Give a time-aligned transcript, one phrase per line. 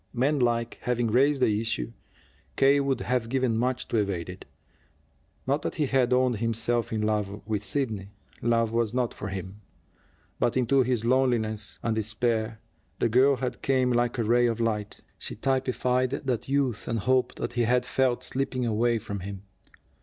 [0.13, 1.93] Manlike, having raised the issue,
[2.55, 2.79] K.
[2.79, 4.45] would have given much to evade it.
[5.45, 8.09] Not that he had owned himself in love with Sidney.
[8.41, 9.61] Love was not for him.
[10.39, 12.59] But into his loneliness and despair
[12.97, 15.01] the girl had came like a ray of light.
[15.19, 19.43] She typified that youth and hope that he had felt slipping away from him.